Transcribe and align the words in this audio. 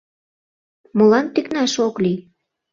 Молан 0.97 1.25
тӱкнаш 1.33 1.73
ок 1.87 1.95
лий? 2.03 2.19